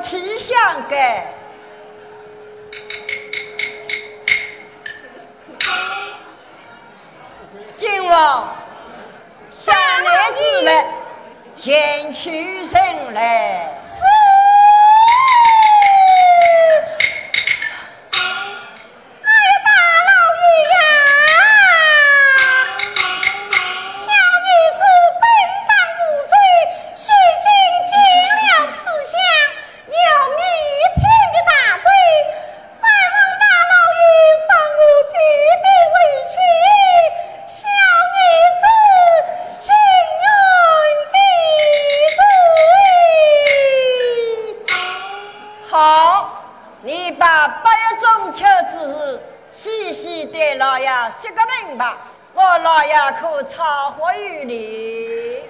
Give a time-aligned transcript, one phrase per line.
[0.00, 0.96] 气象的。
[7.76, 8.48] 今王
[9.60, 10.84] 下来之来，
[11.54, 13.77] 前去人来。
[49.68, 50.88] 细细对老爷
[51.20, 51.94] 说个明白，
[52.32, 55.42] 我老爷可超乎于你。